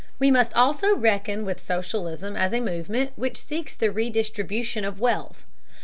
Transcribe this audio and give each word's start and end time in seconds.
We 0.17 0.31
must 0.31 0.51
also 0.55 0.95
reckon 0.95 1.45
with 1.45 1.61
socialism 1.63 2.35
as 2.35 2.53
a 2.53 2.59
movement 2.59 3.11
which 3.17 3.37
seeks 3.37 3.75
the 3.75 3.91
redistribution 3.91 4.83
of 4.83 4.99
wealth. 4.99 5.45